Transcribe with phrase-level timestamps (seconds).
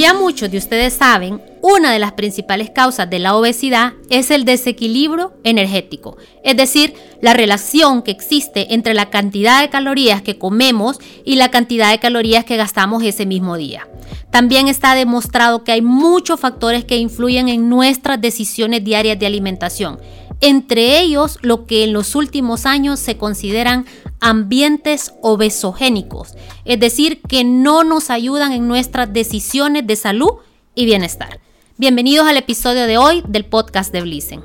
[0.00, 4.46] ya muchos de ustedes saben, una de las principales causas de la obesidad es el
[4.46, 10.98] desequilibrio energético, es decir, la relación que existe entre la cantidad de calorías que comemos
[11.24, 13.86] y la cantidad de calorías que gastamos ese mismo día.
[14.30, 19.98] También está demostrado que hay muchos factores que influyen en nuestras decisiones diarias de alimentación,
[20.40, 23.86] entre ellos lo que en los últimos años se consideran
[24.20, 30.32] ambientes obesogénicos, es decir, que no nos ayudan en nuestras decisiones de salud
[30.74, 31.40] y bienestar.
[31.76, 34.42] Bienvenidos al episodio de hoy del podcast de Blissen.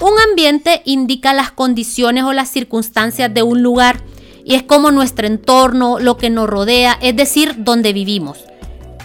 [0.00, 4.02] Un ambiente indica las condiciones o las circunstancias de un lugar
[4.44, 8.38] y es como nuestro entorno, lo que nos rodea, es decir, donde vivimos.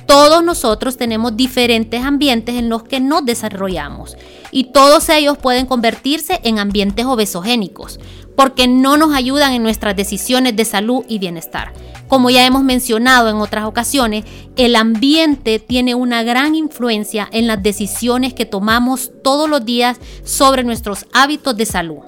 [0.08, 4.16] Todos nosotros tenemos diferentes ambientes en los que nos desarrollamos
[4.52, 8.00] y todos ellos pueden convertirse en ambientes obesogénicos
[8.36, 11.74] porque no nos ayudan en nuestras decisiones de salud y bienestar.
[12.08, 14.26] Como ya hemos mencionado en otras ocasiones,
[14.56, 20.64] el ambiente tiene una gran influencia en las decisiones que tomamos todos los días sobre
[20.64, 22.00] nuestros hábitos de salud.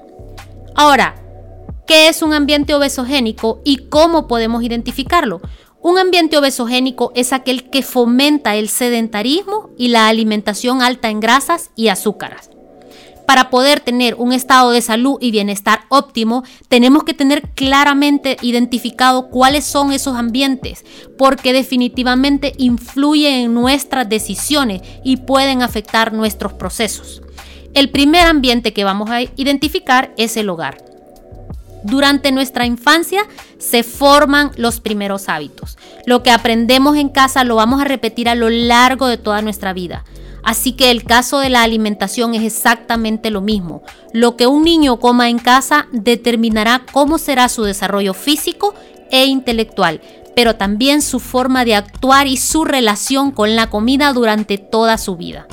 [0.76, 1.16] Ahora,
[1.86, 5.40] ¿qué es un ambiente obesogénico y cómo podemos identificarlo?
[5.82, 11.70] Un ambiente obesogénico es aquel que fomenta el sedentarismo y la alimentación alta en grasas
[11.76, 12.50] y azúcares
[13.28, 19.28] para poder tener un estado de salud y bienestar óptimo, tenemos que tener claramente identificado
[19.28, 20.82] cuáles son esos ambientes,
[21.18, 27.20] porque definitivamente influyen en nuestras decisiones y pueden afectar nuestros procesos.
[27.74, 30.87] El primer ambiente que vamos a identificar es el hogar.
[31.88, 33.22] Durante nuestra infancia
[33.58, 35.78] se forman los primeros hábitos.
[36.04, 39.72] Lo que aprendemos en casa lo vamos a repetir a lo largo de toda nuestra
[39.72, 40.04] vida.
[40.44, 43.82] Así que el caso de la alimentación es exactamente lo mismo.
[44.12, 48.74] Lo que un niño coma en casa determinará cómo será su desarrollo físico
[49.10, 50.00] e intelectual,
[50.36, 55.16] pero también su forma de actuar y su relación con la comida durante toda su
[55.16, 55.46] vida.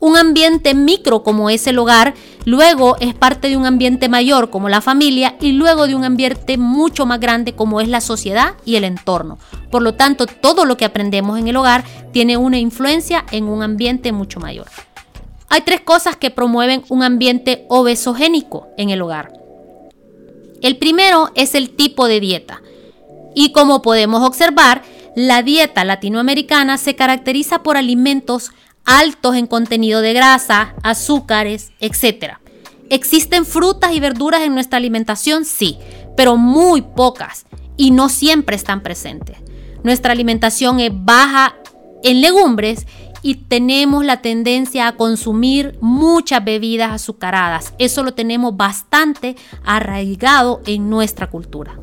[0.00, 2.14] Un ambiente micro como es el hogar,
[2.44, 6.56] luego es parte de un ambiente mayor como la familia y luego de un ambiente
[6.56, 9.38] mucho más grande como es la sociedad y el entorno.
[9.70, 13.62] Por lo tanto, todo lo que aprendemos en el hogar tiene una influencia en un
[13.62, 14.66] ambiente mucho mayor.
[15.48, 19.32] Hay tres cosas que promueven un ambiente obesogénico en el hogar.
[20.62, 22.62] El primero es el tipo de dieta.
[23.34, 24.82] Y como podemos observar,
[25.16, 28.52] la dieta latinoamericana se caracteriza por alimentos
[28.88, 32.38] altos en contenido de grasa, azúcares, etc.
[32.88, 35.44] ¿Existen frutas y verduras en nuestra alimentación?
[35.44, 35.78] Sí,
[36.16, 37.44] pero muy pocas
[37.76, 39.36] y no siempre están presentes.
[39.84, 41.54] Nuestra alimentación es baja
[42.02, 42.86] en legumbres
[43.20, 47.74] y tenemos la tendencia a consumir muchas bebidas azucaradas.
[47.78, 51.78] Eso lo tenemos bastante arraigado en nuestra cultura.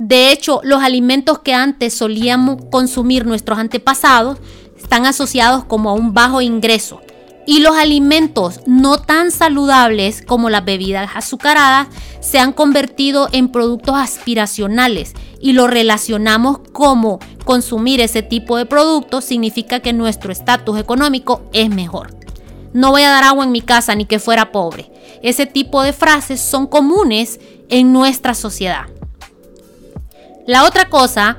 [0.00, 4.38] De hecho, los alimentos que antes solíamos consumir nuestros antepasados
[4.84, 7.00] están asociados como a un bajo ingreso.
[7.46, 11.88] Y los alimentos no tan saludables como las bebidas azucaradas
[12.20, 19.24] se han convertido en productos aspiracionales y lo relacionamos como consumir ese tipo de productos
[19.24, 22.16] significa que nuestro estatus económico es mejor.
[22.72, 24.90] No voy a dar agua en mi casa ni que fuera pobre.
[25.22, 28.86] Ese tipo de frases son comunes en nuestra sociedad.
[30.46, 31.38] La otra cosa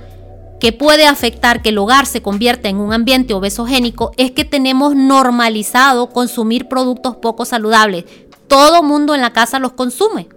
[0.59, 4.95] que puede afectar que el hogar se convierta en un ambiente obesogénico es que tenemos
[4.95, 8.05] normalizado consumir productos poco saludables.
[8.47, 10.29] Todo mundo en la casa los consume.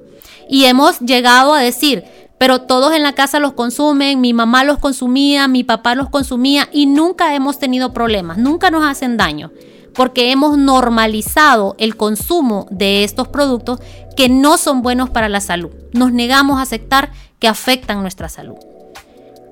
[0.48, 2.04] Y hemos llegado a decir,
[2.38, 6.68] pero todos en la casa los consumen, mi mamá los consumía, mi papá los consumía
[6.72, 9.50] y nunca hemos tenido problemas, nunca nos hacen daño,
[9.94, 13.80] porque hemos normalizado el consumo de estos productos
[14.16, 15.70] que no son buenos para la salud.
[15.92, 18.56] Nos negamos a aceptar que afectan nuestra salud.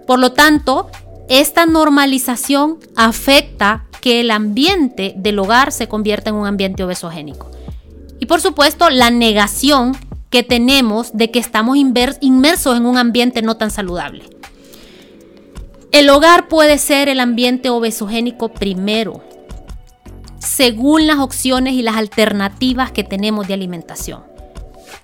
[0.06, 0.88] Por lo tanto,
[1.28, 7.50] esta normalización afecta que el ambiente del hogar se convierta en un ambiente obesogénico.
[8.20, 9.96] Y por supuesto, la negación
[10.30, 14.24] que tenemos de que estamos inmersos en un ambiente no tan saludable.
[15.92, 19.22] El hogar puede ser el ambiente obesogénico primero,
[20.38, 24.22] según las opciones y las alternativas que tenemos de alimentación.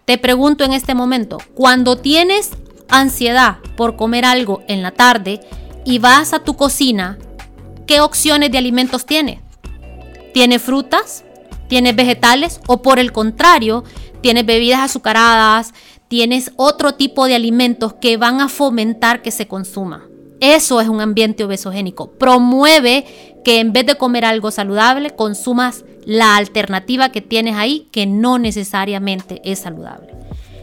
[0.05, 2.51] Te pregunto en este momento, cuando tienes
[2.93, 5.41] ansiedad por comer algo en la tarde
[5.85, 7.19] y vas a tu cocina,
[7.87, 9.41] ¿qué opciones de alimentos tienes?
[10.33, 11.25] ¿Tienes frutas?
[11.69, 12.61] ¿Tienes vegetales?
[12.67, 13.83] ¿O por el contrario,
[14.21, 15.73] tienes bebidas azucaradas?
[16.09, 20.07] ¿Tienes otro tipo de alimentos que van a fomentar que se consuma?
[20.41, 22.13] Eso es un ambiente obesogénico.
[22.13, 23.07] Promueve
[23.45, 28.39] que en vez de comer algo saludable, consumas la alternativa que tienes ahí que no
[28.39, 30.22] necesariamente es saludable.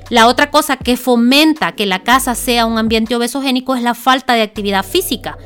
[0.10, 4.34] La otra cosa que fomenta que la casa sea un ambiente obesogénico es la falta
[4.34, 5.38] de actividad física.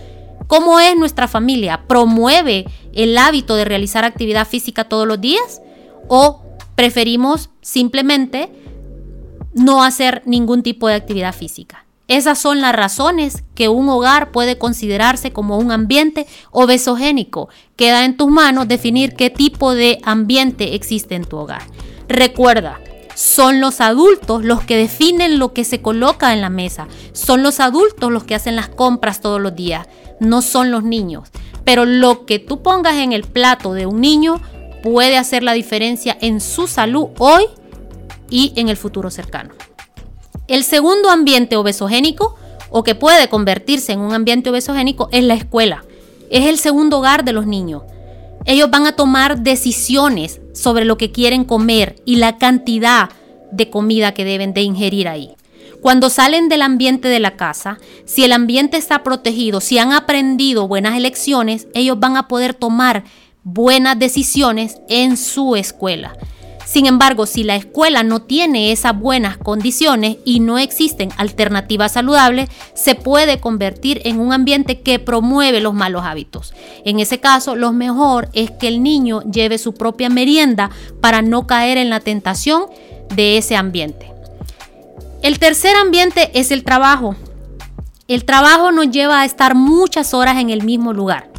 [0.48, 1.84] ¿Cómo es nuestra familia?
[1.88, 5.62] ¿Promueve el hábito de realizar actividad física todos los días?
[6.08, 6.42] ¿O
[6.76, 8.50] preferimos simplemente
[9.54, 11.86] no hacer ningún tipo de actividad física?
[12.08, 17.50] Esas son las razones que un hogar puede considerarse como un ambiente obesogénico.
[17.76, 21.64] Queda en tus manos definir qué tipo de ambiente existe en tu hogar.
[22.10, 22.80] Recuerda,
[23.16, 26.88] son los adultos los que definen lo que se coloca en la mesa.
[27.12, 29.88] Son los adultos los que hacen las compras todos los días.
[30.20, 31.30] No son los niños.
[31.64, 34.42] Pero lo que tú pongas en el plato de un niño
[34.82, 37.46] puede hacer la diferencia en su salud hoy
[38.30, 39.54] y en el futuro cercano.
[40.48, 42.36] El segundo ambiente obesogénico
[42.70, 45.86] o que puede convertirse en un ambiente obesogénico es la escuela.
[46.30, 47.84] Es el segundo hogar de los niños.
[48.46, 53.10] Ellos van a tomar decisiones sobre lo que quieren comer y la cantidad
[53.52, 55.36] de comida que deben de ingerir ahí.
[55.82, 60.68] Cuando salen del ambiente de la casa, si el ambiente está protegido, si han aprendido
[60.68, 63.04] buenas elecciones, ellos van a poder tomar
[63.44, 66.14] buenas decisiones en su escuela.
[66.66, 72.50] Sin embargo, si la escuela no tiene esas buenas condiciones y no existen alternativas saludables,
[72.74, 76.54] se puede convertir en un ambiente que promueve los malos hábitos.
[76.86, 80.72] En ese caso, lo mejor es que el niño lleve su propia merienda
[81.02, 82.66] para no caer en la tentación
[83.16, 84.12] de ese ambiente.
[85.22, 87.16] El tercer ambiente es el trabajo.
[88.08, 91.33] El trabajo nos lleva a estar muchas horas en el mismo lugar.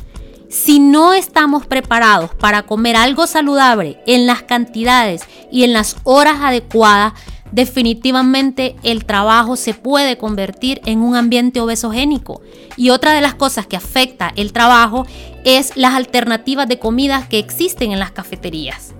[0.54, 6.36] Si no estamos preparados para comer algo saludable en las cantidades y en las horas
[6.42, 7.14] adecuadas,
[7.50, 12.40] definitivamente el trabajo se puede convertir en un ambiente obesogénico.
[12.76, 15.08] Y otra de las cosas que afecta el trabajo
[15.44, 18.94] es las alternativas de comidas que existen en las cafeterías.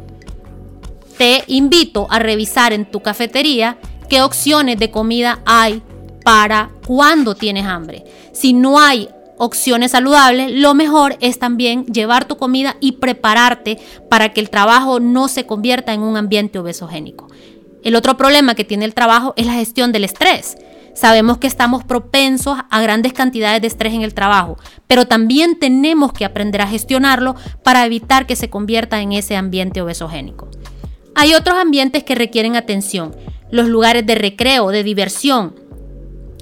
[1.18, 3.78] Te invito a revisar en tu cafetería
[4.08, 5.84] qué opciones de comida hay
[6.24, 8.02] para cuando tienes hambre.
[8.32, 13.78] Si no hay opciones saludables, lo mejor es también llevar tu comida y prepararte
[14.08, 17.28] para que el trabajo no se convierta en un ambiente obesogénico.
[17.82, 20.56] El otro problema que tiene el trabajo es la gestión del estrés.
[20.94, 26.12] Sabemos que estamos propensos a grandes cantidades de estrés en el trabajo, pero también tenemos
[26.12, 30.48] que aprender a gestionarlo para evitar que se convierta en ese ambiente obesogénico.
[31.16, 33.14] Hay otros ambientes que requieren atención,
[33.50, 35.54] los lugares de recreo, de diversión,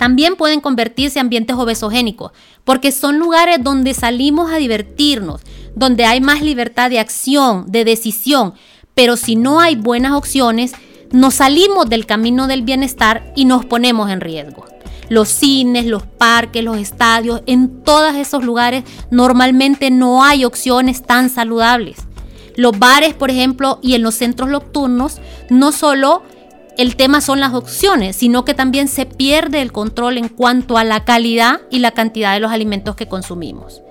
[0.03, 2.33] también pueden convertirse en ambientes obesogénicos,
[2.65, 5.43] porque son lugares donde salimos a divertirnos,
[5.77, 8.55] donde hay más libertad de acción, de decisión,
[8.97, 10.73] pero si no hay buenas opciones,
[11.13, 14.65] nos salimos del camino del bienestar y nos ponemos en riesgo.
[15.09, 18.83] Los cines, los parques, los estadios, en todos esos lugares
[19.13, 21.99] normalmente no hay opciones tan saludables.
[22.57, 26.25] Los bares, por ejemplo, y en los centros nocturnos, no solo
[26.79, 30.85] el tema son las opciones, sino que también se pierde el control en cuanto a
[30.85, 33.83] la calidad y la cantidad de los alimentos que consumimos.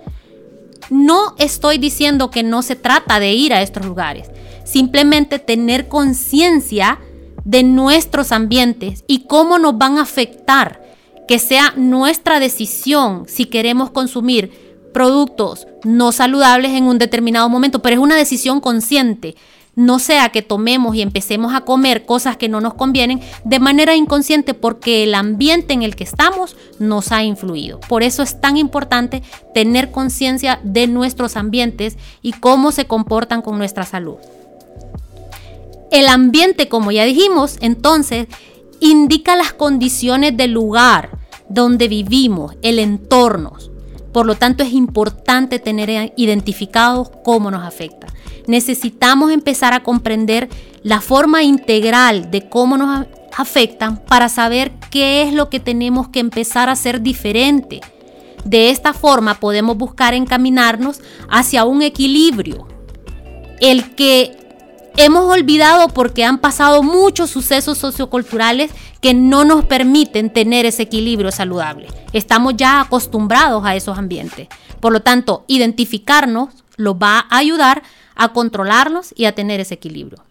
[0.89, 4.29] No estoy diciendo que no se trata de ir a estos lugares,
[4.65, 6.99] simplemente tener conciencia
[7.45, 10.81] de nuestros ambientes y cómo nos van a afectar,
[11.27, 17.95] que sea nuestra decisión si queremos consumir productos no saludables en un determinado momento, pero
[17.95, 19.35] es una decisión consciente
[19.75, 23.95] no sea que tomemos y empecemos a comer cosas que no nos convienen de manera
[23.95, 27.79] inconsciente porque el ambiente en el que estamos nos ha influido.
[27.79, 29.23] Por eso es tan importante
[29.53, 34.17] tener conciencia de nuestros ambientes y cómo se comportan con nuestra salud.
[35.91, 38.27] El ambiente, como ya dijimos, entonces
[38.79, 43.53] indica las condiciones del lugar donde vivimos, el entorno.
[44.11, 48.07] Por lo tanto, es importante tener identificados cómo nos afecta
[48.47, 50.49] necesitamos empezar a comprender
[50.83, 56.19] la forma integral de cómo nos afectan para saber qué es lo que tenemos que
[56.19, 57.81] empezar a hacer diferente.
[58.43, 60.99] De esta forma podemos buscar encaminarnos
[61.29, 62.67] hacia un equilibrio,
[63.59, 64.37] el que
[64.97, 68.71] hemos olvidado porque han pasado muchos sucesos socioculturales
[69.01, 71.87] que no nos permiten tener ese equilibrio saludable.
[72.13, 74.47] Estamos ya acostumbrados a esos ambientes.
[74.79, 77.83] Por lo tanto, identificarnos lo va a ayudar
[78.15, 80.23] a controlarlos y a tener ese equilibrio.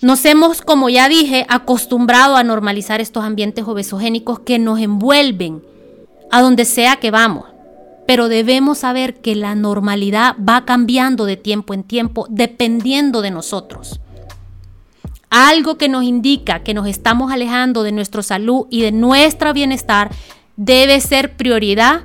[0.00, 5.62] Nos hemos, como ya dije, acostumbrado a normalizar estos ambientes obesogénicos que nos envuelven
[6.30, 7.49] a donde sea que vamos.
[8.10, 14.00] Pero debemos saber que la normalidad va cambiando de tiempo en tiempo dependiendo de nosotros.
[15.30, 20.10] Algo que nos indica que nos estamos alejando de nuestra salud y de nuestro bienestar
[20.56, 22.00] debe ser prioridad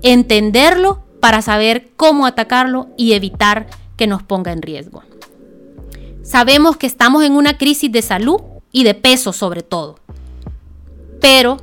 [0.00, 3.66] entenderlo para saber cómo atacarlo y evitar
[3.98, 5.02] que nos ponga en riesgo.
[6.22, 8.40] Sabemos que estamos en una crisis de salud
[8.72, 9.96] y de peso sobre todo,
[11.20, 11.58] pero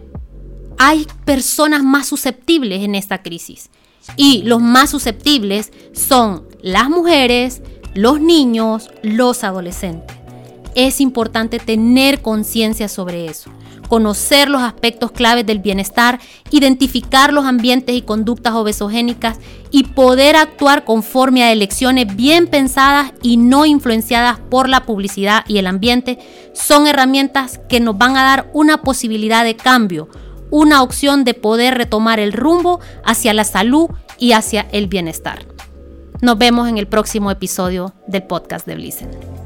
[0.77, 3.71] hay personas más susceptibles en esta crisis
[4.15, 7.61] Y los más susceptibles son las mujeres,
[7.93, 10.17] los niños, los adolescentes.
[10.75, 13.51] Es importante tener conciencia sobre eso
[13.89, 19.39] conocer los aspectos claves del bienestar, identificar los ambientes y conductas obesogénicas
[19.71, 25.57] y poder actuar conforme a elecciones bien pensadas y no influenciadas por la publicidad y
[25.57, 26.19] el ambiente,
[26.53, 30.07] son herramientas que nos van a dar una posibilidad de cambio,
[30.51, 35.45] una opción de poder retomar el rumbo hacia la salud y hacia el bienestar.
[36.21, 39.38] Nos vemos en el próximo episodio del podcast de Blissen.